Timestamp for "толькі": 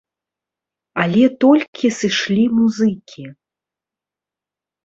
1.43-1.93